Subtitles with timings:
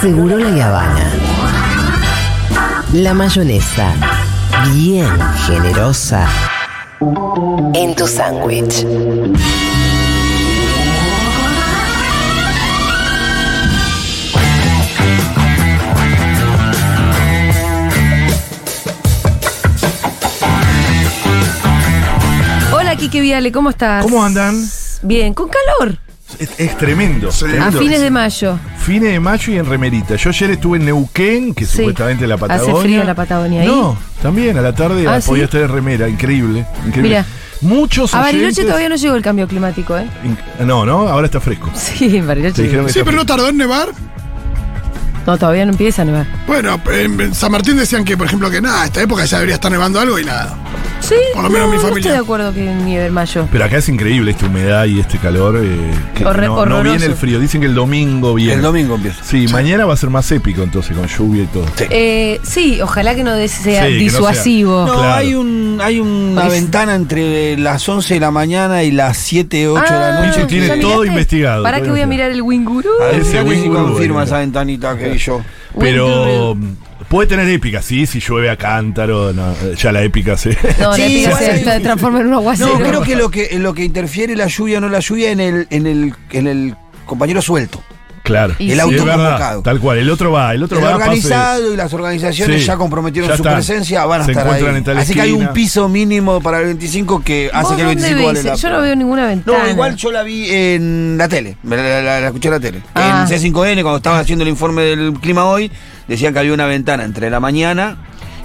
[0.00, 1.12] Seguro la Habana.
[2.94, 3.92] La mayonesa,
[4.72, 5.06] bien
[5.46, 6.26] generosa,
[7.74, 8.86] en tu sándwich.
[22.72, 24.02] Hola, Kike Viale, ¿cómo estás?
[24.02, 24.54] ¿Cómo andan?
[25.02, 26.09] Bien, con calor.
[26.40, 27.28] Es, es tremendo.
[27.28, 27.78] A tremendo.
[27.78, 28.58] fines de mayo.
[28.78, 30.16] Fines de mayo y en remerita.
[30.16, 31.76] Yo ayer estuve en Neuquén, que Sí.
[31.76, 32.80] supuestamente la Hace Patagonia.
[32.82, 33.66] frío en la Patagonia ahí.
[33.68, 35.44] No, también a la tarde Ah, podía ¿sí?
[35.44, 36.08] estar en remera.
[36.08, 36.64] Increíble.
[36.86, 37.02] increíble.
[37.10, 37.26] Mira.
[37.60, 40.06] Muchos A Bariloche oyentes- todavía no llegó el cambio climático, ¿eh?
[40.64, 41.70] No, no, ahora está fresco.
[41.74, 42.70] Sí, en Bariloche.
[42.90, 43.90] Sí, pero no tardó en nevar.
[45.26, 46.26] No, todavía no empieza a nevar.
[46.46, 49.36] Bueno, en, en San Martín decían que, por ejemplo, que nada, a esta época ya
[49.36, 50.56] debería estar nevando algo y nada.
[51.00, 51.98] Sí, Por lo menos no, mi no familia.
[52.00, 53.48] estoy de acuerdo que nieve en mayo.
[53.50, 55.56] Pero acá es increíble esta humedad y este calor.
[55.62, 57.40] eh, que Horre- no, no viene el frío.
[57.40, 58.54] Dicen que el domingo viene.
[58.54, 59.24] El domingo empieza.
[59.24, 61.64] Sí, mañana va a ser más épico entonces, con lluvia y todo.
[61.90, 64.86] Eh, sí, ojalá que no de- sea Sí, no disuasivo.
[64.86, 65.14] No, Claro.
[65.14, 69.66] hay un hay una Es- ventana entre las 11 de la mañana y las 7,
[69.68, 70.44] 8 de la Ah, noche.
[70.44, 71.06] Tiene ¿ya todo miraste?
[71.08, 72.88] investigado, ¿Para que voy a mirar el Winguru?
[73.02, 75.40] A ver Ese si Winguru, confirma esa ventanita que vi yo.
[75.78, 76.56] Pero
[77.10, 80.56] puede tener épica, sí, si llueve a cántaro, no, ya la épica se.
[80.78, 82.78] No, la épica se transforma en un aguacero.
[82.78, 85.40] No, creo que lo que lo que interfiere la lluvia o no la lluvia en
[85.40, 87.82] el en el en el compañero suelto.
[88.30, 88.54] Claro.
[88.58, 88.80] Y El sí.
[88.80, 89.62] auto Es verdad, convocado.
[89.62, 90.90] Tal cual, el otro va, el otro El va.
[90.92, 93.54] pase- organizado y las organizaciones Sí, ya comprometieron ya su están.
[93.56, 94.50] presencia, van a Se estar ahí.
[94.52, 97.74] encuentran en tal Así que hay un piso mínimo para el 25 que hace ¿Vos
[97.76, 99.58] que el dónde 25 vale la Yo no veo ninguna ventana.
[99.64, 102.60] No, igual yo la vi en la tele, la, la- la- la escuché en la
[102.60, 102.82] tele.
[102.94, 103.26] Ah.
[103.28, 105.70] En C5N, cuando estaba haciendo el informe del clima hoy,
[106.08, 107.96] decían que había una ventana entre la mañana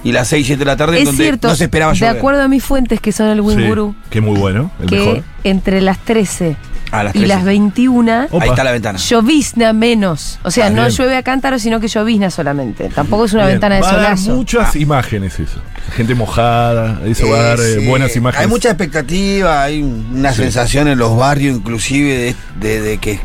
[0.04, 2.42] y las 6, 7 de la tarde Es donde cierto, no se esperaba de acuerdo
[2.42, 5.22] a mis fuentes que son el Sí, Winguru, que muy bueno, el que mejor.
[5.44, 6.56] entre las 13
[7.00, 7.34] A las y 13.
[7.34, 8.44] las 21 Opa.
[8.44, 8.98] Ahí está la ventana.
[8.98, 10.38] llovizna menos.
[10.42, 10.90] O sea, Ah, no bien.
[10.96, 12.88] llueve a cántaro, sino que llovizna solamente.
[12.88, 14.30] Tampoco es una Bien, ventana de va solazo.
[14.34, 15.60] muchas imágenes eso.
[15.94, 18.42] Gente mojada, eso va a dar eh, Sí, buenas imágenes.
[18.42, 20.42] Hay mucha expectativa, hay una Sí.
[20.42, 22.34] sensación en los barrios inclusive de,
[22.68, 23.20] de- de que,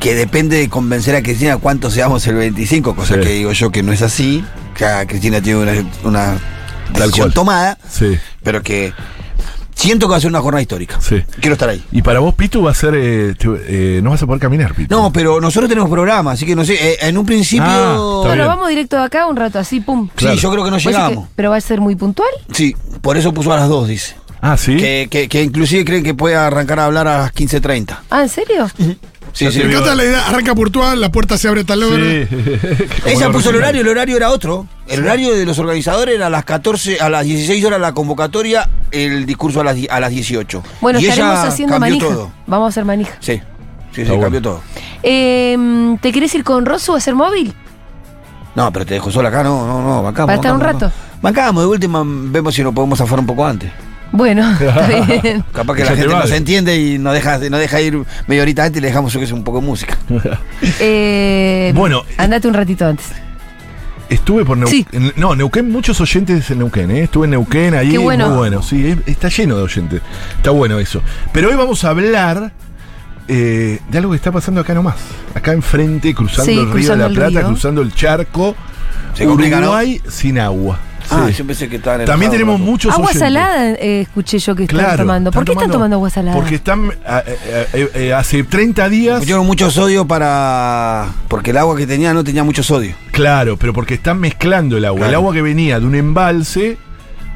[0.00, 3.20] que depende de convencer a Cristina cuánto seamos el 25, cosa Sí.
[3.20, 4.44] que digo yo que no es así.
[4.78, 5.72] Ya Cristina tiene una,
[6.04, 6.24] una
[6.92, 7.34] Tal decisión cual.
[7.34, 8.92] tomada, Sí, pero que
[9.82, 11.00] siento que va a ser una jornada histórica.
[11.00, 11.22] sí.
[11.40, 11.82] Quiero estar ahí.
[11.92, 12.94] Y para vos, Pitu, va a ser.
[12.96, 14.94] eh, te- eh, no vas a poder caminar, Pitu.
[14.94, 17.64] No, pero nosotros tenemos programa, así que no sé, eh, en un principio...
[17.66, 18.46] Ah, Bueno, bien.
[18.46, 20.08] vamos directo de acá un rato así, pum.
[20.08, 20.36] sí, Claro.
[20.36, 21.24] yo creo que no ¿Vos decís llegamos.
[21.26, 22.30] que- pero va a ser muy puntual.
[22.52, 24.14] Sí, por eso puso a las 2, dice.
[24.40, 24.76] Ah, sí.
[24.76, 27.96] Que, que, que inclusive creen que puede arrancar a hablar a las 15.30.
[28.10, 28.68] Ah, ¿en serio?
[29.32, 29.58] Sí, sí.
[29.60, 32.04] Me encanta la idea, arranca puntual, la puerta se abre a tal hora.
[32.04, 32.26] Sí.
[33.06, 34.66] Ella puso el horario, el horario era otro.
[34.92, 38.68] El horario de los organizadores era a las 14, a las 16 horas la convocatoria,
[38.90, 40.62] el discurso a las, a las 18.
[40.80, 42.08] Bueno, y estaremos ella haciendo cambió manija.
[42.08, 42.30] todo.
[42.46, 43.12] Vamos a hacer manija.
[43.20, 43.40] Sí,
[43.92, 44.22] sí, sí, bueno.
[44.22, 44.62] cambió todo.
[45.02, 47.54] Eh, ¿Te querés ir con Rosu a hacer móvil?
[48.54, 50.26] No, pero te dejo sola acá, no, no, no, bancamos.
[50.26, 50.86] Para estar un rato.
[50.86, 51.22] bancamos.
[51.22, 53.70] Bancamos, de última vemos si nos podemos zafar un poco antes.
[54.14, 54.86] Bueno, está
[55.22, 55.42] bien.
[55.54, 56.20] Capaz que la te gente vale.
[56.28, 59.20] nos entiende y nos deja, nos deja ir media horita antes y le dejamos yo
[59.20, 59.96] que sea un poco de música.
[60.80, 62.02] Eh, Bueno.
[62.18, 63.06] Andate un ratito antes.
[64.12, 64.86] Estuve por Sí.
[64.92, 65.12] Neuquén.
[65.20, 67.04] No, Neuquén, muchos oyentes en Neuquén, ¿eh?
[67.04, 67.90] Estuve en Neuquén ahí.
[67.92, 68.28] Qué bueno.
[68.28, 70.02] Muy bueno, sí, es- está lleno de oyentes.
[70.36, 71.00] Está bueno eso.
[71.32, 72.52] Pero hoy vamos a hablar
[73.28, 74.96] eh, de algo que está pasando acá nomás.
[75.34, 77.48] Acá enfrente, cruzando Sí, el río cruzando de la Plata, río.
[77.48, 78.54] cruzando el charco.
[79.14, 79.26] Se.
[79.26, 80.78] Uruguay sin agua.
[81.10, 81.34] Ah, Sí.
[81.34, 82.66] yo pensé que estaban También tenemos ¿no?
[82.66, 83.20] muchos Agua oyentes.
[83.20, 85.30] salada eh, escuché yo que están Claro, tomando.
[85.30, 86.36] ¿Por qué están tomando agua salada?
[86.36, 89.18] Porque están ah, eh, eh, eh, hace 30 días.
[89.20, 91.08] Pusieron mucho sodio para.
[91.28, 92.94] Porque el agua que tenía no tenía mucho sodio.
[93.10, 95.08] Claro, pero porque están mezclando el agua.
[95.08, 96.76] El agua que venía de un embalse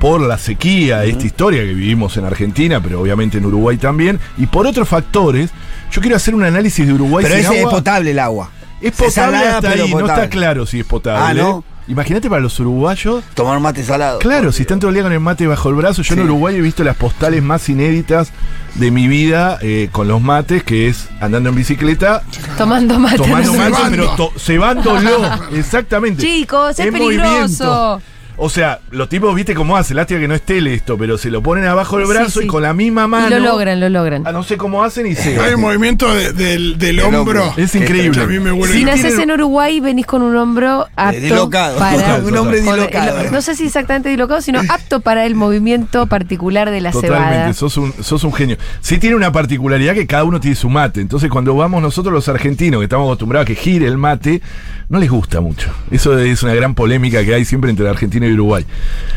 [0.00, 4.46] por la sequía, esta historia que vivimos en Argentina, pero obviamente en Uruguay también, y
[4.46, 5.50] por otros factores.
[5.90, 8.50] Yo quiero hacer un análisis de Uruguay Pero sin ese es potable el agua.
[8.80, 11.40] Es Es potable salada, hasta pero ahí, no está claro si es potable.
[11.40, 11.64] Ah, ¿no?
[11.88, 13.22] Imagínate para los uruguayos.
[13.34, 14.18] Tomar mate salado.
[14.18, 16.22] Claro, si están todo el día con el mate bajo el brazo, yo en.
[16.22, 18.32] Uruguay he visto las postales más inéditas
[18.74, 22.22] de mi vida eh, con los mates, que es andando en bicicleta,
[22.58, 23.18] Tomando mate.
[23.18, 23.90] tomando mate, Cebando.
[23.90, 25.30] pero to- cebándolo.
[25.54, 26.22] Exactamente.
[26.22, 27.64] Chicos, es En peligroso.
[27.64, 28.02] movimiento.
[28.38, 31.30] O sea, los tipos, viste cómo hace, lástima que no es tele esto, pero se
[31.30, 32.44] lo ponen abajo del brazo sí.
[32.44, 33.28] y con la misma mano.
[33.28, 34.24] Y lo logran, lo logran.
[34.26, 35.40] Ah, no sé cómo hacen y se.
[35.40, 37.20] Hay un movimiento de- del, del hombro.
[37.20, 37.52] hombro.
[37.56, 38.20] Es increíble.
[38.22, 41.78] a mí me vuelve Si tiene- en Uruguay, venís con un hombro apto dislocado.
[41.78, 46.06] para Total, un hombre lo- no sé si exactamente dislocado, sino apto para el movimiento
[46.06, 47.52] particular de la Totalmente, cebada.
[47.54, 48.56] sos un, sos un genio.
[48.80, 51.00] Sí tiene una particularidad que cada uno tiene su mate.
[51.00, 54.42] Entonces cuando vamos nosotros los argentinos, que estamos acostumbrados a que gire el mate,
[54.88, 55.70] no les gusta mucho.
[55.90, 58.64] Eso es una gran polémica que hay siempre entre Argentina y Uruguay.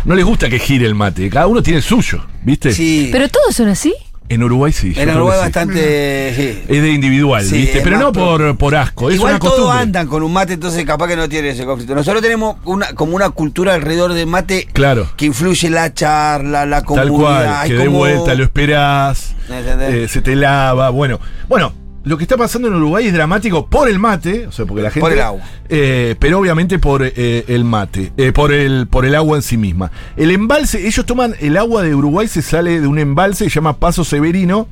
[0.06, 2.72] No les gusta que gire el mate, cada uno tiene el suyo, ¿viste?
[2.74, 3.10] Sí.
[3.12, 3.94] Pero todos son así.
[4.32, 4.94] En Uruguay sí.
[4.96, 5.44] En Uruguay sí.
[5.46, 6.34] bastante.
[6.36, 6.62] sí.
[6.68, 7.82] Es de individual, Sí, ¿viste?
[7.82, 9.82] Pero no por, por asco, es Igual una todos costumbre.
[9.82, 11.96] andan con un mate, entonces capaz que no tiene ese conflicto.
[11.96, 15.10] Nosotros tenemos una como una cultura alrededor del mate Claro.
[15.18, 17.10] que influye la charla, la comunidad.
[17.10, 21.20] Tal cual, que de como- vuelta lo esperás, eh, se te lava, bueno.
[21.48, 21.74] Bueno,
[22.04, 24.90] lo que está pasando en Uruguay es dramático por el mate, o sea, porque la
[24.90, 25.02] gente...
[25.02, 25.42] Por el agua.
[25.68, 29.58] eh, pero obviamente por eh, el mate, eh, por, el, por el agua en sí
[29.58, 29.92] misma.
[30.16, 33.56] El embalse, ellos toman el agua de Uruguay, se sale de un embalse que se
[33.56, 34.68] llama Paso Severino,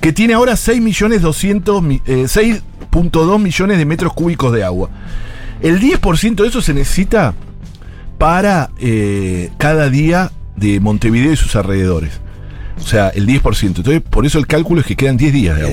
[0.00, 4.90] que tiene ahora 6 millones 200, mi- eh, 6.2 millones de metros cúbicos de agua.
[5.60, 7.34] El 10% de eso se necesita
[8.18, 12.20] para eh, cada día de Montevideo y sus alrededores.
[12.78, 13.62] O sea, el 10%.
[13.78, 15.72] Entonces, por eso el cálculo es que quedan 10 días de agua.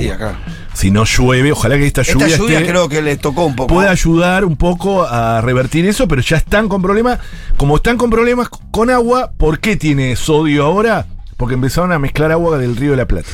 [0.75, 3.55] Si no llueve, ojalá que esta lluvia, Esta lluvia esté- creo que les tocó un
[3.55, 3.73] poco.
[3.73, 7.17] puede ayudar un poco a revertir eso, pero ya están con problemas.
[7.57, 11.07] Como están con problemas con agua, ¿por qué tiene sodio ahora?
[11.37, 13.29] Porque empezaron a mezclar agua del río de la Plata.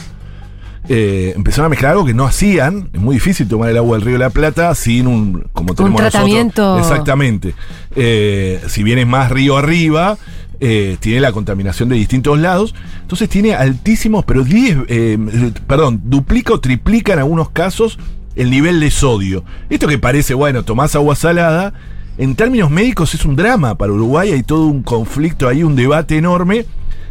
[0.90, 2.90] Eh, empezaron a mezclar algo que no hacían.
[2.94, 6.02] Es muy difícil tomar el agua del río de la Plata sin un como tenemos
[6.02, 6.12] nosotros.
[6.12, 6.80] tratamiento.
[6.80, 7.54] Exactamente.
[7.96, 10.18] Eh, si vienes más río arriba,
[10.64, 12.76] eh, tiene la contaminación de distintos lados.
[13.02, 15.18] Entonces tiene altísimos, pero 10, eh,
[15.66, 17.98] perdón, duplica o triplica en algunos casos
[18.36, 19.44] el nivel de sodio.
[19.72, 21.74] Esto que parece, bueno, tomás agua salada,
[22.20, 24.32] en términos médicos es un drama para Uruguay.
[24.32, 26.66] Hay todo un conflicto, hay un debate enorme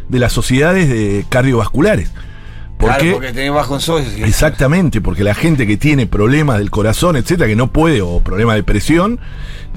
[0.07, 2.09] de las sociedades de cardiovasculares.
[2.81, 4.25] Claro, Porque porque tenés bajo en sodio.
[4.25, 8.55] Exactamente, porque la gente que tiene problemas del corazón, etcétera, que no puede, o problemas
[8.55, 9.19] de presión,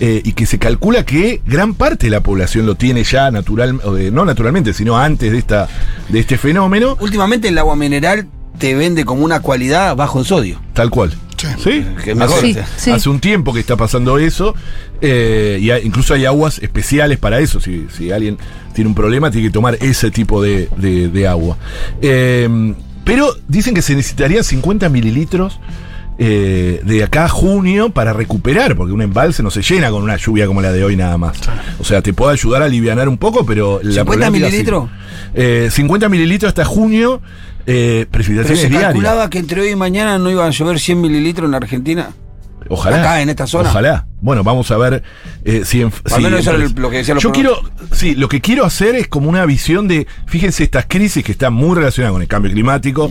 [0.00, 3.80] eh, y que se calcula que gran parte de la población lo tiene ya natural,
[4.12, 5.68] no naturalmente, sino antes de esta,
[6.08, 8.26] de este fenómeno, Últimamente el agua mineral
[8.58, 10.60] te vende como una cualidad bajo en sodio.
[10.72, 11.12] tal cual.
[11.36, 11.48] Sí.
[11.62, 11.86] ¿Sí?
[12.06, 12.38] Es mejor.
[12.38, 12.90] Hace, Sí, sí.
[12.90, 14.54] hace un tiempo que está pasando eso,
[15.02, 17.60] eh, y hay- incluso hay aguas especiales para eso.
[17.60, 18.38] Si, si alguien
[18.72, 21.58] tiene un problema, tiene que tomar ese tipo de, de- de agua.
[22.00, 22.74] Eh,
[23.04, 25.60] pero dicen que se necesitarían 50 mililitros
[26.16, 30.16] eh, de acá a junio para recuperar, porque un embalse no se llena con una
[30.16, 31.38] lluvia como la de hoy nada más.
[31.80, 33.80] O sea, te puede ayudar a aliviar un poco, pero...
[33.82, 34.52] la 50 problemática sí.
[34.52, 34.90] mililitros?
[35.34, 37.20] Eh, 50 mililitros hasta junio,
[37.66, 38.92] eh, Pero precipitaciones se diarias.
[38.92, 42.10] calculaba que entre hoy y mañana no iban a llover 100 mililitros en Argentina.
[42.68, 43.00] Ojalá.
[43.00, 43.70] Acá, en esta zona.
[43.70, 44.06] Ojalá.
[44.20, 45.02] Bueno, vamos a ver
[45.44, 45.92] eh, si en.
[46.04, 47.60] Al si menos eso era lo que decían los Yo quiero.
[47.92, 50.06] Sí, lo que quiero hacer es como una visión de.
[50.26, 53.10] Fíjense estas crisis que están muy relacionadas con el cambio climático.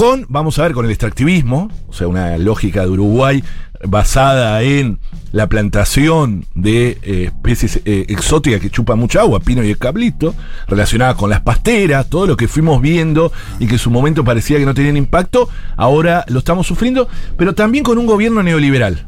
[0.00, 3.44] Con, vamos a ver, con el extractivismo, o sea, una lógica de Uruguay
[3.84, 4.98] basada en
[5.30, 10.34] la plantación de eh, especies eh, exóticas que chupan mucha agua, pino y el cablito,
[10.68, 14.56] relacionada con las pasteras, todo lo que fuimos viendo y que en su momento parecía
[14.56, 17.06] que no tenían impacto, ahora lo estamos sufriendo,
[17.36, 19.06] pero también con un gobierno neoliberal.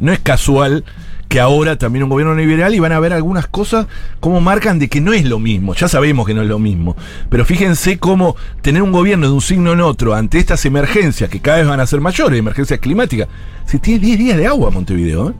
[0.00, 0.84] No es casual
[1.32, 3.86] que ahora también un gobierno neoliberal y van a ver algunas cosas
[4.20, 5.72] como marcan de que no es lo mismo.
[5.74, 6.94] Ya sabemos que no es lo mismo.
[7.30, 11.40] Pero fíjense cómo tener un gobierno de un signo en otro ante estas emergencias que
[11.40, 13.28] cada vez van a ser mayores, emergencias climáticas.
[13.64, 15.30] Se tiene 10 días de agua Montevideo.
[15.30, 15.34] ¿eh?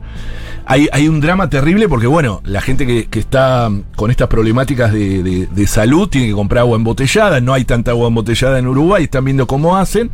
[0.65, 4.91] Hay, hay un drama terrible porque, bueno, la gente que, que está con estas problemáticas
[4.93, 7.39] de, de- de salud tiene que comprar agua embotellada.
[7.39, 10.09] No hay tanta agua embotellada en Uruguay, están viendo cómo hacen.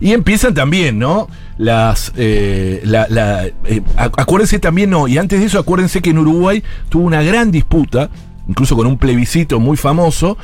[0.00, 1.28] Y empiezan también, ¿no?
[1.58, 2.12] Las.
[2.16, 3.06] eh, la,
[3.46, 7.22] eh, ac- acuérdense también, no, y antes de eso, acuérdense que en Uruguay tuvo una
[7.22, 8.10] gran disputa,
[8.48, 10.36] incluso con un plebiscito muy famoso,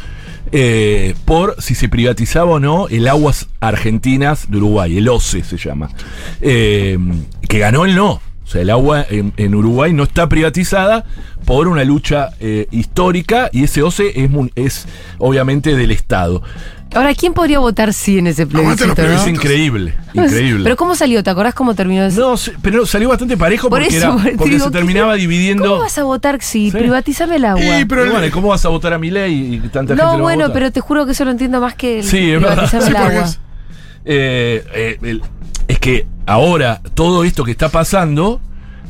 [0.52, 5.56] eh, por si se privatizaba o no el Aguas Argentinas de Uruguay, el OCE se
[5.56, 5.88] llama.
[6.40, 6.98] Eh,
[7.48, 8.20] que ganó el no.
[8.52, 11.06] O sea, el agua en, en Uruguay no está privatizada
[11.46, 14.12] por una lucha eh, histórica y ese OCE
[14.56, 16.42] es, obviamente del Estado.
[16.94, 19.10] Ahora, ¿quién podría votar sí en ese plebiscito, no?
[19.10, 20.64] Es increíble, increíble.
[20.64, 21.22] Pero ¿cómo salió?
[21.22, 22.20] ¿Te acordás cómo terminó eso?
[22.34, 25.14] No, pero salió bastante parejo Por porque, eso, era- por- te porque digo, se terminaba
[25.14, 25.64] ¿qué- dividiendo.
[25.64, 26.76] ¿Cómo vas a votar si Sí.
[26.76, 27.80] privatizame el agua?
[27.80, 30.18] Y, pero bueno, ¿y ¿cómo vas a votar a mi ley y tanta gente no,
[30.18, 30.52] lo bueno, vota?
[30.52, 33.22] pero te juro que eso lo entiendo más que el Sí, privatizame Sí, el agua.
[33.24, 33.40] es-
[34.04, 35.22] Eh, eh, el-
[35.68, 38.40] es que ahora todo esto que está pasando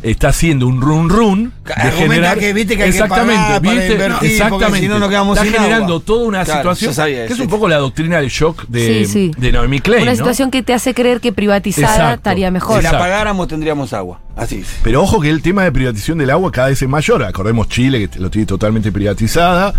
[0.03, 3.73] está haciendo un run run de generar que, viste, que hay que exactamente pagar para
[3.77, 3.93] ¿viste?
[3.93, 6.05] invertir, porque exactamente si no nos quedamos está sin generando agua.
[6.05, 9.31] toda una Claro, situación que es un poco la doctrina del shock de, Sí, sí.
[9.39, 10.17] de Naomi Klein Una ¿no?
[10.17, 12.15] situación que te hace creer que privatizada Exacto.
[12.17, 12.75] estaría Si mejor.
[12.83, 12.99] la Exacto.
[12.99, 14.19] pagáramos tendríamos agua.
[14.35, 14.67] Así es.
[14.83, 17.23] Pero ojo que el tema de privatización del agua cada vez es mayor.
[17.23, 19.73] Acordemos Chile, que lo tiene totalmente privatizada.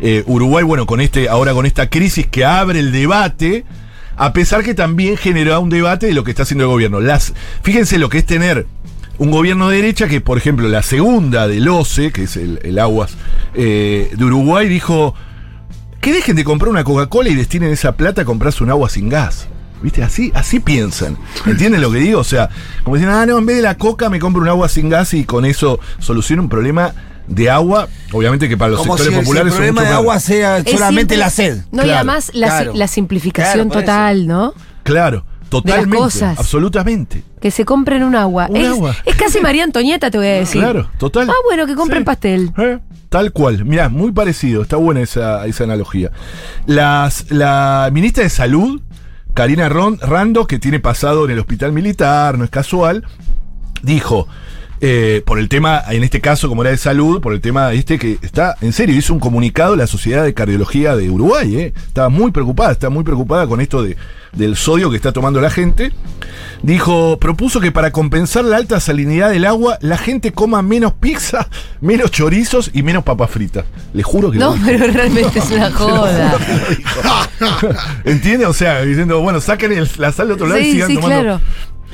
[0.00, 3.64] Eh, Uruguay, bueno, con este, ahora con esta crisis que abre el debate,
[4.18, 7.00] a pesar que también genera un debate de lo que está haciendo el gobierno.
[7.00, 7.32] Las,
[7.62, 8.66] fíjense lo que es tener
[9.16, 12.78] un gobierno de derecha que, por ejemplo, la segunda del OCE, que es el, el
[12.80, 13.16] Aguas
[13.54, 15.14] eh, de Uruguay, dijo
[16.00, 19.08] que dejen de comprar una Coca-Cola y destinen esa plata a comprarse un agua sin
[19.08, 19.48] gas.
[19.80, 20.02] ¿Viste?
[20.02, 21.16] Así, así piensan.
[21.46, 22.18] ¿Entienden lo que digo?
[22.18, 22.50] O sea,
[22.82, 25.14] como dicen, ah, no, en vez de la coca me compro un agua sin gas
[25.14, 26.92] y con eso soluciono un problema
[27.28, 30.18] de agua, obviamente que para los Como si sectores el, populares el problema de agua
[30.20, 31.58] sea solamente simple- la sed.
[31.70, 32.72] No, y Claro, además la, claro.
[32.74, 34.54] la simplificación Claro, total, ¿no?
[34.82, 36.38] Claro, totalmente, cosas.
[36.38, 37.22] absolutamente.
[37.40, 38.46] Que se compren un agua.
[38.50, 38.96] Un es, agua.
[39.04, 40.60] es casi María Antonieta, te voy a decir.
[40.62, 41.28] Claro, total.
[41.30, 42.04] Ah, bueno, que compren Sí.
[42.06, 42.50] pastel.
[42.58, 42.78] Eh,
[43.10, 46.10] Tal cual, mirá, muy parecido, está buena esa, esa analogía.
[46.66, 48.82] Las, la ministra de Salud,
[49.32, 53.04] Karina Ron- Rando, que tiene pasado en el hospital militar, no es casual,
[53.82, 54.28] dijo,
[54.80, 57.98] eh, por el tema, en este caso como era de salud, por el tema este
[57.98, 62.08] que está, en serio, hizo un comunicado la Sociedad de Cardiología de Uruguay, eh, estaba
[62.08, 63.96] muy preocupada, está muy preocupada con esto de,
[64.32, 65.92] del sodio que está tomando la gente.
[66.62, 71.48] Dijo, propuso que para compensar la alta salinidad del agua, la gente coma menos pizza,
[71.80, 73.64] menos chorizos y menos papas fritas.
[73.92, 74.66] Le juro que lo No, dijo.
[74.66, 76.36] pero realmente es una joda.
[78.04, 78.46] ¿Entiende?
[78.46, 81.20] O sea, diciendo, bueno, saquen el- la sal de otro lado y sigan sí, tomando.
[81.22, 81.40] claro.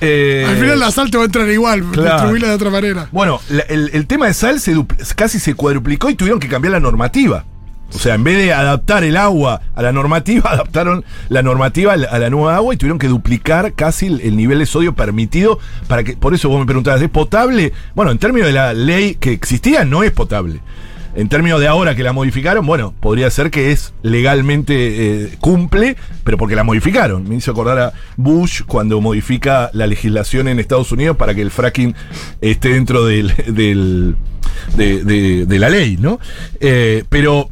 [0.00, 2.10] Eh, Al final la sal te va a entrar igual, claro.
[2.14, 3.08] distribuirla de otra manera.
[3.12, 4.74] Bueno, la- el, el tema de sal se
[5.16, 7.44] casi se cuadruplicó y tuvieron que cambiar la normativa.
[7.94, 11.96] O sea, en vez de adaptar el agua a la normativa, adaptaron la normativa a
[11.96, 14.94] la, a la nueva agua y tuvieron que duplicar casi el, el nivel de sodio
[14.96, 16.16] permitido para que.
[16.16, 17.72] Por eso vos me preguntabas, ¿es potable?
[17.94, 20.60] Bueno, en términos de la ley que existía, no es potable.
[21.16, 24.74] En términos de ahora que la modificaron, bueno, podría ser que es legalmente
[25.24, 27.28] eh, cumple, pero porque la modificaron.
[27.28, 31.50] Me hizo acordar a Bush cuando modifica la legislación en Estados Unidos para que el
[31.52, 31.94] fracking
[32.40, 34.16] esté dentro del, del-
[34.76, 36.18] de, de- la ley, ¿no?
[36.60, 37.48] Eh, pero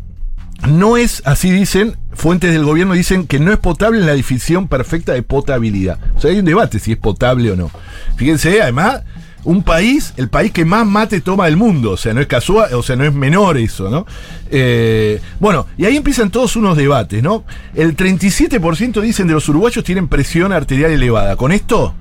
[0.68, 4.66] no es, así dicen, fuentes del gobierno dicen que no es potable en la definición
[4.68, 5.98] perfecta de potabilidad.
[6.16, 7.70] O sea, hay un debate si es potable o no.
[8.16, 9.02] Fíjense, además,
[9.44, 12.72] un país, el país que más mate toma del mundo, o sea, no es casual,
[12.74, 14.06] o sea, no es menor eso, ¿no?
[14.50, 17.44] Eh, bueno, y ahí empiezan todos unos debates, ¿no?
[17.74, 21.36] El 37% dicen de los uruguayos tienen presión arterial elevada.
[21.36, 21.94] Con esto,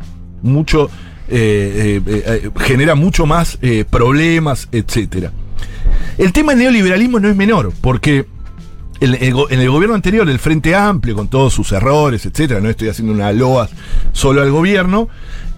[0.44, 0.90] mucho,
[1.30, 3.58] eh, eh, genera mucho más
[3.90, 5.32] problemas, etcétera.
[6.18, 8.28] El tema del neoliberalismo no es menor, porque
[9.00, 13.12] en el gobierno anterior, el Frente Amplio, con todos sus errores, etcétera, no estoy haciendo
[13.12, 13.68] una loa
[14.12, 15.10] solo al gobierno,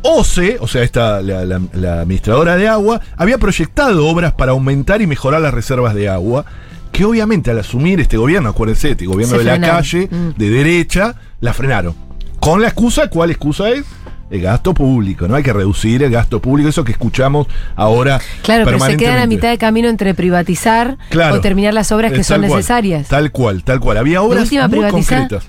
[0.03, 5.01] OCE, o sea, esta, la, la- la administradora de agua, había proyectado obras para aumentar
[5.01, 6.45] y mejorar las reservas de agua,
[6.91, 10.29] que obviamente al asumir este gobierno, acuérdense, este gobierno Se de la calle, Mm.
[10.37, 11.95] de derecha, la frenaron.
[12.39, 13.83] Con la excusa, ¿cuál excusa es?
[14.29, 15.35] El gasto público, ¿no?
[15.35, 18.19] Hay que reducir el gasto público, eso que escuchamos ahora.
[18.41, 21.35] Claro, pero se quedan a mitad de camino entre privatizar Claro.
[21.35, 23.07] o terminar las obras que Eh, son tal cual, necesarias.
[23.07, 23.97] tal cual, tal cual.
[23.97, 25.43] Había obras muy concretas.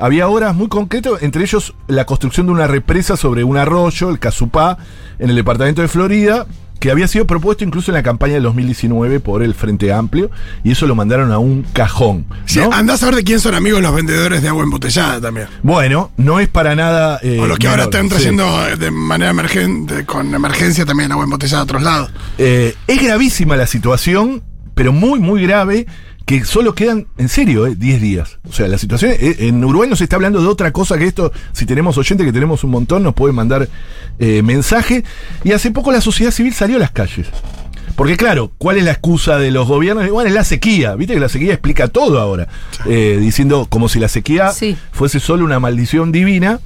[0.00, 4.18] Había obras muy concretas, entre ellos la construcción de una represa sobre un arroyo, el
[4.18, 4.78] Casupá,
[5.18, 6.46] en el departamento de Florida,
[6.80, 10.30] que había sido propuesto incluso en la campaña del 2019 por el Frente Amplio,
[10.64, 12.24] y eso lo mandaron a un cajón.
[12.46, 12.72] Sí, ¿no?
[12.72, 15.46] andás a ver de quién son amigos los vendedores de agua embotellada también.
[15.62, 17.20] Bueno, no es para nada.
[17.22, 21.24] eh, o los que ahora están trayendo eh, de manera emergente, con emergencia también agua
[21.24, 22.10] embotellada a otros lados.
[22.38, 24.42] Eh, es gravísima la situación,
[24.80, 25.84] pero muy, muy grave,
[26.24, 28.38] que solo quedan, en serio, eh, 10 días.
[28.48, 31.04] O sea, la situación, eh, en Uruguay no se está hablando de otra cosa que
[31.04, 33.68] esto, si tenemos oyentes, que tenemos un montón, nos pueden mandar
[34.18, 35.04] eh, mensaje.
[35.44, 37.26] Y hace poco la sociedad civil salió a las calles.
[37.94, 40.08] Porque claro, ¿cuál es la excusa de los gobiernos?
[40.08, 42.48] Bueno, es la sequía, viste que la sequía explica todo ahora,
[42.86, 44.78] Eh, diciendo como si la sequía Sí.
[44.92, 46.58] fuese solo una maldición divina.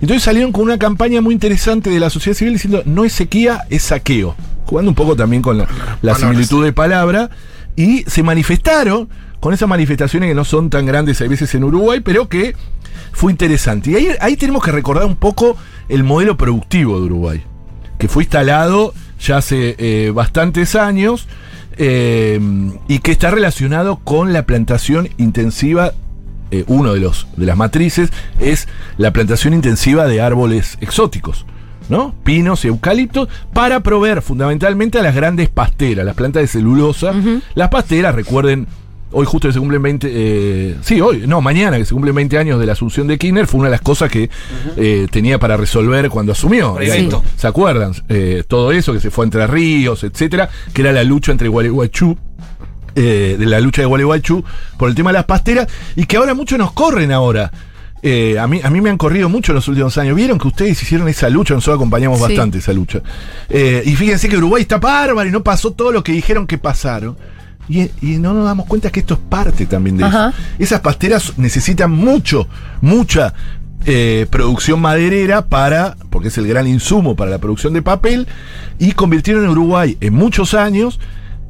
[0.00, 3.66] Entonces salieron con una campaña muy interesante de la sociedad civil diciendo, no es sequía,
[3.68, 4.34] es saqueo.
[4.64, 7.28] Jugando un poco también con la, similitud de palabra.
[7.76, 9.08] Y se manifestaron
[9.40, 12.54] con esas manifestaciones que no son tan grandes a veces en Uruguay, pero que
[13.12, 13.90] fue interesante.
[13.90, 15.56] Y ahí, ahí tenemos que recordar un poco
[15.88, 17.42] el modelo productivo de Uruguay,
[17.98, 21.28] que fue instalado ya hace eh, bastantes años
[21.76, 22.40] eh,
[22.88, 25.92] y que está relacionado con la plantación intensiva
[26.50, 28.10] eh, uno de los de las matrices
[28.40, 31.46] es la plantación intensiva de árboles exóticos,
[31.90, 32.14] ¿no?
[32.24, 37.12] Pinos y eucaliptos para proveer fundamentalmente a las grandes pasteras, las plantas de celulosa.
[37.54, 38.66] Las pasteras, recuerden,
[39.12, 42.38] hoy justo que se cumplen 20, eh, sí, hoy, no, mañana que se cumplen 20
[42.38, 44.30] años de la asunción de Kirchner, fue una de las cosas que
[44.76, 46.78] eh, tenía para resolver cuando asumió.
[47.36, 47.92] ¿Se acuerdan?
[48.08, 52.16] Eh, todo eso que se fue entre ríos, etcétera, que era la lucha entre Gualeguaychú
[52.96, 54.42] eh, de la lucha de Gualeguaychú
[54.76, 57.50] por el tema de las pasteras y que ahora muchos nos corren ahora.
[58.02, 60.16] Eh, a, mí, a mí me han corrido mucho en los últimos años.
[60.16, 62.24] Vieron que ustedes hicieron esa lucha, nosotros acompañamos Sí.
[62.24, 63.02] bastante esa lucha.
[63.48, 66.58] Eh, y fíjense que Uruguay está bárbaro y no pasó todo lo que dijeron que
[66.58, 67.16] pasaron.
[67.68, 70.30] Y, y no nos damos cuenta que esto es parte también de Ajá.
[70.30, 70.38] eso.
[70.58, 72.48] Esas pasteras necesitan mucho,
[72.80, 73.32] mucha
[73.86, 78.26] eh, producción maderera para, porque es el gran insumo para la producción de papel,
[78.78, 80.98] y convirtieron a Uruguay en muchos años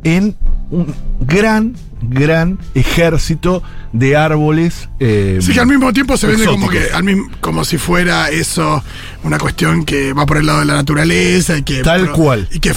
[0.04, 0.35] en
[0.71, 4.88] un gran, gran ejército de árboles.
[4.99, 8.28] eh, Sí, que al mismo tiempo se vende como que al mismo, como si fuera
[8.30, 8.83] eso
[9.23, 12.49] una cuestión que va por el lado de la naturaleza y que Tal cual.
[12.52, 12.73] y que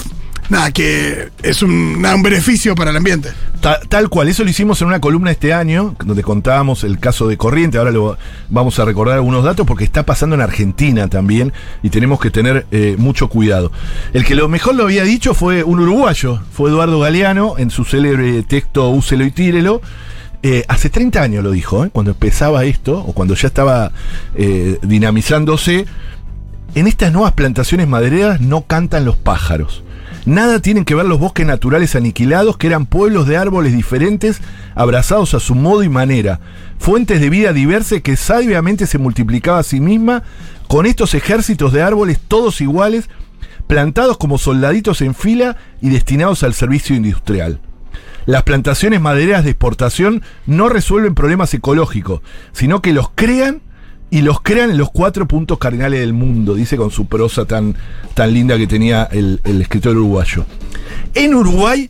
[0.50, 3.30] nada, que es un, nada, un beneficio para el ambiente.
[3.62, 7.28] Ta- tal cual, eso lo hicimos en una columna este año, donde contábamos el caso
[7.28, 8.18] de Corriente, ahora lo
[8.50, 12.66] vamos a recordar algunos datos porque está pasando en Argentina también y tenemos que tener
[12.72, 13.72] eh, mucho cuidado.
[14.14, 17.86] El que lo mejor lo había dicho fue un uruguayo, fue Eduardo Galeano, en su
[17.86, 19.82] célebre texto Úselo y Tírelo.
[20.46, 21.90] Eh, hace 30 años lo dijo, ¿eh?
[21.94, 23.92] cuando empezaba esto, o cuando ya estaba
[24.82, 25.86] dinamizándose,
[26.76, 29.83] en estas nuevas plantaciones madereras no cantan los pájaros.
[30.26, 34.42] Nada tienen que ver los bosques naturales aniquilados, que eran pueblos de árboles diferentes,
[34.74, 36.40] abrazados a su modo y manera,
[36.80, 40.24] fuentes de vida diversa que sabiamente se multiplicaba a sí misma,
[40.70, 43.10] con estos ejércitos de árboles todos iguales,
[43.68, 47.60] plantados como soldaditos en fila y destinados al servicio industrial.
[48.26, 52.22] Las plantaciones madereras de exportación no resuelven problemas ecológicos,
[52.54, 53.62] sino que los crean
[54.14, 57.76] y los crean en los cuatro puntos cardinales del mundo, dice con su prosa tan,
[58.14, 60.46] tan linda que tenía el, el escritor uruguayo.
[61.16, 61.90] En Uruguay,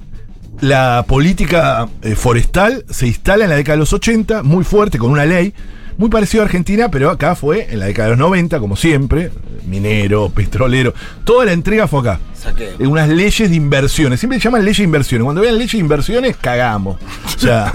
[0.61, 5.11] la política eh, forestal se instala en la década de los 80, muy fuerte, con
[5.11, 5.53] una ley,
[5.97, 9.29] muy parecida a Argentina, pero acá fue en la década de los 90, como siempre,
[9.67, 10.93] minero, petrolero,
[11.25, 12.21] toda la entrega fue acá.
[12.35, 12.69] Saqueo.
[12.79, 14.21] Eh, unas leyes de inversiones.
[14.21, 15.25] Siempre llaman leyes de inversiones.
[15.25, 16.99] Cuando vean leyes de inversiones, cagamos.
[17.35, 17.69] O sea,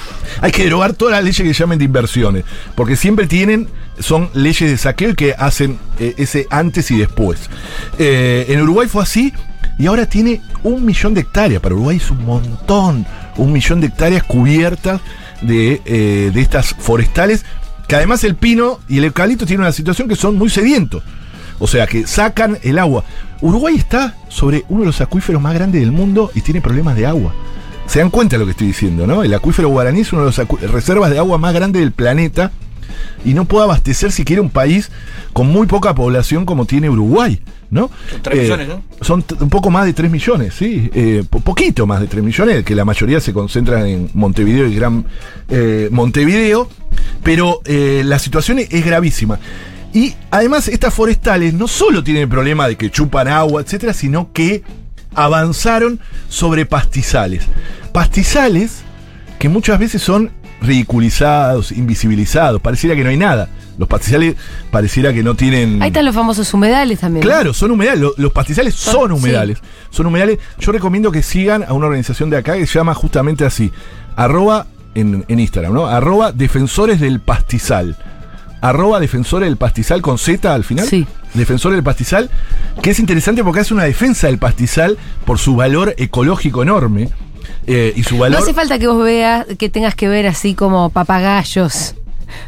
[0.40, 2.44] hay que derogar todas las leyes que llamen de inversiones.
[2.74, 3.68] Porque siempre tienen,
[4.02, 7.48] son leyes de saqueo y que hacen eh, ese antes y después.
[7.98, 9.32] Eh, en Uruguay fue así
[9.78, 11.60] y ahora tiene un millón de hectáreas.
[11.60, 13.06] Para Uruguay es un montón.
[13.36, 15.00] Un millón de hectáreas cubiertas
[15.40, 17.44] de, eh, de estas forestales.
[17.88, 21.02] Que además el pino y el eucalipto tienen una situación que son muy sedientos.
[21.58, 23.04] O sea, que sacan el agua.
[23.40, 27.06] Uruguay está sobre uno de los acuíferos más grandes del mundo y tiene problemas de
[27.06, 27.34] agua.
[27.86, 29.22] Se dan cuenta de lo que estoy diciendo, ¿no?
[29.22, 32.52] El acuífero guaraní es una de las reservas de agua más grandes del planeta
[33.24, 34.90] y no puede abastecer siquiera un país
[35.32, 37.90] con muy poca población como tiene Uruguay, ¿no?
[38.10, 38.82] Son tres millones, ¿no?
[39.00, 40.90] Son un poco más de 3 millones, sí.
[40.94, 44.74] Eh, po- poquito más de 3 millones, que la mayoría se concentran en Montevideo y
[44.74, 45.04] Gran
[45.48, 46.68] eh, Montevideo.
[47.22, 49.38] Pero eh, la situación es gravísima.
[49.94, 54.32] Y además, estas forestales no solo tienen el problema de que chupan agua, etcétera, sino
[54.32, 54.62] que
[55.14, 57.44] avanzaron sobre pastizales.
[57.92, 58.82] Pastizales
[59.38, 60.30] que muchas veces son
[60.62, 63.48] ridiculizados, invisibilizados, pareciera que no hay nada.
[63.78, 64.36] Los pastizales
[64.70, 65.82] pareciera que no tienen...
[65.82, 67.24] Ahí están los famosos humedales también.
[67.24, 67.30] ¿no?
[67.30, 68.00] Claro, son humedales.
[68.00, 69.58] Lo- Los, pastizales Son- son humedales.
[69.90, 70.38] Son humedales.
[70.58, 73.72] Yo recomiendo que sigan a una organización de acá que se llama justamente así.
[74.16, 75.86] Arroba en, en Instagram, ¿no?
[75.86, 77.96] Arroba defensores del pastizal.
[78.60, 80.86] Arroba defensores del pastizal con Z al final.
[80.86, 81.06] Sí.
[81.34, 82.30] Defensores del pastizal.
[82.82, 87.08] Que es interesante porque hace una defensa del pastizal por su valor ecológico enorme.
[87.66, 88.38] Eh, y su valor.
[88.38, 91.94] No hace falta que vos veas, que tengas que ver así como papagayos,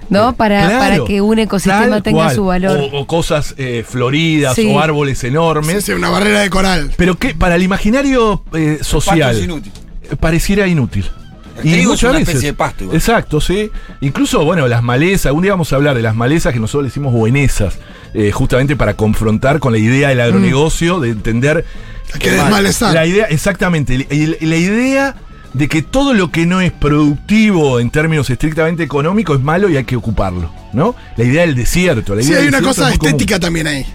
[0.09, 0.35] ¿no?
[0.35, 2.35] Para, Claro, para que un ecosistema tenga cual.
[2.35, 2.79] su valor.
[2.93, 4.67] O, o cosas eh, floridas Sí.
[4.73, 5.77] o árboles enormes.
[5.77, 6.91] Sí, sí, una barrera de coral.
[6.97, 9.73] Pero que para el imaginario eh, social Pasto es inútil.
[10.11, 11.09] eh, pareciera inútil.
[11.57, 12.97] El trigo es una especie de pasto igual.
[12.97, 13.71] Exacto, sí.
[14.01, 16.89] Incluso, bueno, las malezas, algún día vamos a hablar de las malezas que nosotros le
[16.89, 17.79] decimos buenesas,
[18.13, 21.65] eh, justamente para confrontar con la idea del agronegocio, de entender
[22.13, 22.93] Hay que desmalezar.
[22.95, 25.15] la idea, exactamente, y la, la idea
[25.53, 29.77] de que todo lo que no es productivo en términos estrictamente económicos es malo y
[29.77, 30.97] hay que ocuparlo, ¿no?
[31.17, 32.17] La idea del desierto.
[32.17, 33.11] La idea Sí, hay una cosa es muy común.
[33.13, 33.87] estética también ahí.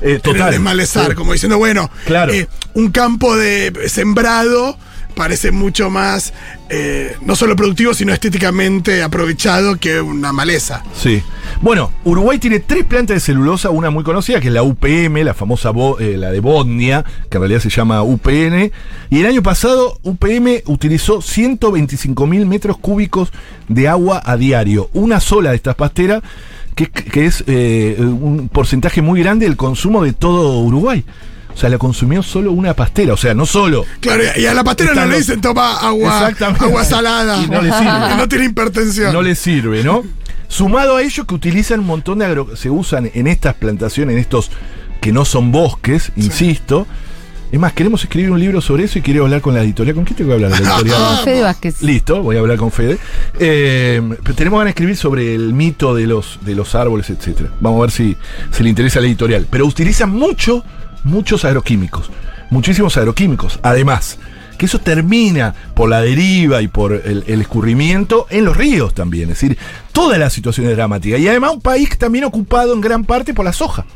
[0.00, 0.46] Eh, En total.
[0.48, 1.14] el desmalezar, Sí.
[1.16, 2.32] como diciendo, bueno, Claro.
[2.32, 4.76] eh, un campo de sembrado
[5.12, 6.32] parece mucho más,
[6.68, 10.82] eh, no solo productivo, sino estéticamente aprovechado que una maleza.
[10.96, 11.22] Sí.
[11.60, 15.34] Bueno, Uruguay tiene tres plantas de celulosa, una muy conocida, que es la UPM, la
[15.34, 18.72] famosa Bo- eh, la de Bodnia, que en realidad se llama UPN.
[19.10, 23.32] Y el año pasado UPM utilizó 125 mil metros cúbicos
[23.68, 24.88] de agua a diario.
[24.94, 26.22] Una sola de estas pasteras,
[26.74, 31.04] que, que es eh, un porcentaje muy grande del consumo de todo Uruguay.
[31.54, 33.12] O sea, la consumió solo una pastera.
[33.14, 33.84] O sea, no solo.
[34.00, 36.64] Claro, y a la pastera no le dicen toma agua, Exactamente.
[36.64, 37.42] agua salada.
[37.42, 38.14] Y no le sirve.
[38.16, 39.12] No tiene hipertensión.
[39.12, 40.02] no le sirve, ¿no?
[40.48, 42.56] Sumado a ello que utilizan un montón de agro...
[42.56, 44.50] se usan en estas plantaciones, en estos
[45.00, 46.86] que no son bosques, insisto.
[47.50, 49.94] Es más, queremos escribir un libro sobre eso y quiero hablar con la editorial.
[49.94, 50.50] ¿Con quién tengo que hablar?
[50.52, 51.18] La editorial.
[51.24, 51.82] Fede Vázquez.
[51.82, 52.98] Listo, voy a hablar con Fede.
[53.38, 57.50] Eh, pero tenemos ganas de escribir sobre el mito de los, de los árboles, etcétera.
[57.60, 58.16] Vamos a ver si,
[58.52, 59.46] si le interesa la editorial.
[59.50, 60.64] Pero utilizan mucho,
[61.04, 62.10] muchos agroquímicos.
[62.50, 63.58] Muchísimos agroquímicos.
[63.62, 64.18] Además,
[64.58, 69.30] que eso termina por la deriva y por el, el escurrimiento en los ríos también.
[69.30, 69.58] Es decir,
[69.92, 71.18] toda la situación es dramática.
[71.18, 73.86] Y además un país también ocupado en gran parte por la soja.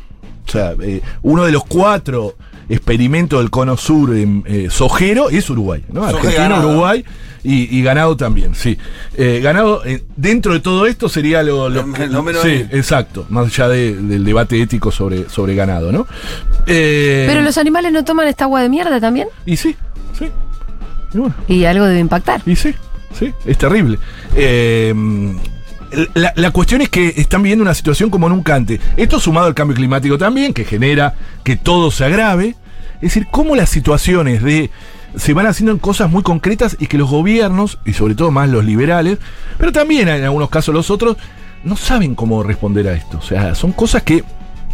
[0.47, 2.35] O sea, eh, uno de los cuatro
[2.69, 6.03] experimento del cono sur en, eh, sojero es Uruguay, ¿no?
[6.03, 6.59] Argentina.
[6.59, 7.03] Uruguay
[7.49, 8.77] y, y ganado también, sí.
[9.15, 12.67] Eh, ganado, eh, dentro de todo esto sería lo, lo- Lo- lo menos Sí, ahí.
[12.71, 16.05] exacto, más allá de- del debate ético sobre, sobre ganado, ¿no?
[16.65, 19.29] Eh, Pero los animales no toman esta agua de mierda también.
[19.45, 19.75] Y sí,
[20.17, 20.27] sí.
[21.13, 21.35] Y bueno.
[21.47, 22.41] Y algo debe impactar.
[22.45, 22.75] Y sí,
[23.17, 23.97] sí, es terrible.
[24.35, 24.93] Eh,
[26.15, 28.79] la, la cuestión es que están viviendo una situación como nunca antes.
[28.97, 32.55] Esto sumado al cambio climático también, que genera que todo se agrave.
[32.95, 34.69] Es decir, cómo las situaciones de
[35.15, 38.49] se van haciendo en cosas muy concretas y que los gobiernos, y sobre todo más
[38.49, 39.17] los liberales,
[39.57, 41.17] pero también en algunos casos los otros,
[41.63, 43.17] no saben cómo responder a esto.
[43.17, 44.23] O sea, son cosas que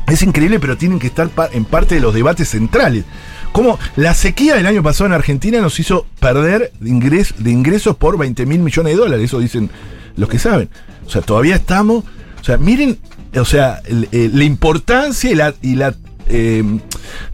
[0.07, 3.05] es increíble, pero tienen que estar en parte de los debates centrales.
[3.53, 8.17] Como la sequía del año pasado en Argentina nos hizo perder de, de ingresos por
[8.17, 9.69] 20 mil millones de dólares, eso dicen
[10.17, 10.69] los que saben.
[11.05, 12.03] O sea, todavía estamos.
[12.41, 12.97] O sea, miren,
[13.39, 15.93] o sea, el- la importancia y la
[16.27, 16.63] eh,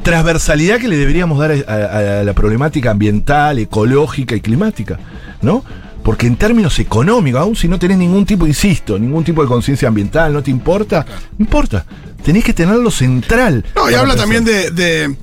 [0.03, 4.99] transversalidad que le deberíamos dar a, a- a la problemática ambiental, ecológica y climática,
[5.41, 5.63] ¿no?
[6.03, 9.87] Porque en términos económicos, aún si no tenés ningún tipo, insisto, ningún tipo de conciencia
[9.89, 11.05] ambiental, no te importa,
[11.37, 11.85] no importa.
[12.23, 13.65] Tenés que tenerlo central.
[13.75, 15.15] No, y habla también de, de-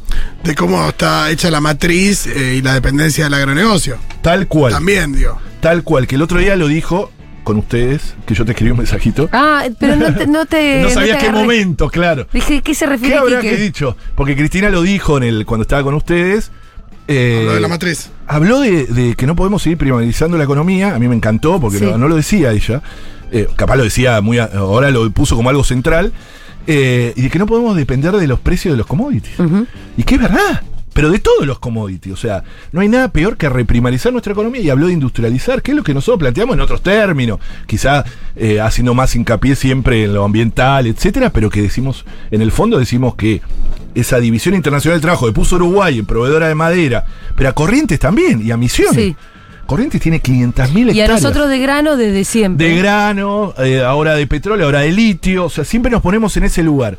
[0.44, 3.96] de cómo está hecha la matriz eh, y la dependencia del agronegocio.
[4.22, 4.72] Tal cual.
[4.72, 5.38] También, digo.
[5.60, 7.10] Tal cual, que el otro día lo dijo
[7.46, 9.28] con ustedes, que yo te escribí un mensajito.
[9.32, 10.26] Ah, pero no te.
[10.26, 12.26] No, te, no sabía te qué momento, claro.
[12.32, 13.54] Dije, ¿qué se ¿Qué refiere habrá Quique?
[13.54, 13.96] que dicho?
[14.16, 16.50] Porque Cristina lo dijo en el cuando estaba con ustedes.
[17.06, 18.10] eh, Lo de la matriz.
[18.26, 20.96] Habló de, de que no podemos seguir privatizando la economía.
[20.96, 21.84] A mí me encantó porque Sí.
[21.84, 22.82] no, no lo decía ella.
[23.30, 24.38] Eh, capaz lo decía muy.
[24.38, 26.12] a- ahora lo puso como algo central.
[26.66, 29.36] eh, y de que no podemos depender de los precios de los commodities.
[29.96, 30.62] Y que es verdad.
[30.96, 32.14] Pero de todos los commodities.
[32.14, 35.72] O sea, no hay nada peor que reprimarizar nuestra economía y habló de industrializar, que
[35.72, 37.38] es lo que nosotros planteamos en otros términos.
[37.66, 38.02] Quizá
[38.34, 42.78] eh, haciendo más hincapié siempre en lo ambiental, etcétera, pero que decimos, en el fondo
[42.78, 43.42] decimos que
[43.94, 47.04] esa división internacional del trabajo que puso Uruguay en proveedora de madera,
[47.36, 48.94] pero a Corrientes también y a Misiones.
[48.94, 49.16] Sí.
[49.66, 51.22] Corrientes tiene 500.000 Y a hectáreas.
[51.22, 52.68] nosotros de grano desde siempre.
[52.68, 56.44] De grano, eh, ahora de petróleo, ahora de litio, o sea, siempre nos ponemos en
[56.44, 56.96] ese lugar.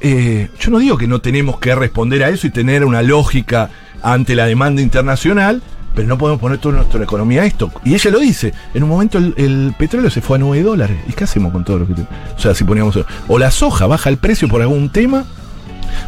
[0.00, 3.70] Eh, yo no digo que no tenemos que responder a eso y tener una lógica
[4.02, 5.62] ante la demanda internacional,
[5.94, 7.72] pero no podemos poner toda nuestra economía a esto.
[7.84, 10.98] Y ella lo dice, en un momento el, el petróleo se fue a 9 dólares.
[11.08, 12.14] ¿Y qué hacemos con todo lo que tenemos?
[12.36, 12.98] O sea, si poníamos...
[13.28, 15.24] O la soja baja el precio por algún tema.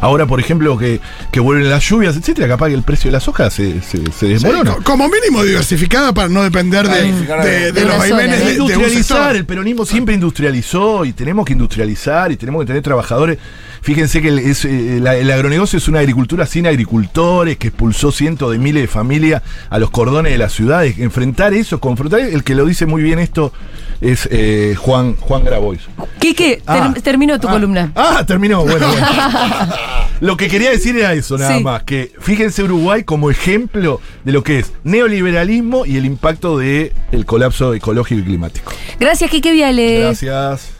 [0.01, 3.19] Ahora, por ejemplo, que, que vuelven las lluvias, etcétera, capaz que el precio de la
[3.19, 4.75] soja se, se, se Sí, desmorona.
[4.75, 8.45] co- como mínimo diversificada para no depender de, de- de- de de los vaivenes de,
[8.53, 12.83] de un industrializar, el peronismo siempre industrializó y tenemos que industrializar y tenemos que tener
[12.83, 13.39] trabajadores.
[13.81, 18.51] Fíjense que el, es, eh, el agronegocio es una agricultura sin agricultores que expulsó cientos
[18.51, 20.97] de miles de familias a los cordones de las ciudades.
[20.99, 23.53] Enfrentar eso, confrontar, el que lo dice muy bien esto
[24.01, 25.81] es eh, Juan, Juan Grabois.
[26.19, 26.93] Quique, ter- Ah.
[27.03, 27.91] terminó tu Ah, columna.
[27.95, 28.63] Ah, terminó.
[28.63, 29.07] Bueno, bueno.
[30.21, 31.63] Lo que quería decir era eso, nada Sí.
[31.63, 31.83] más.
[31.83, 37.25] Que fíjense Uruguay como ejemplo de lo que es neoliberalismo y el impacto del el
[37.25, 38.71] colapso ecológico y climático.
[38.99, 40.01] Gracias, Quique Viales.
[40.01, 40.71] Gracias.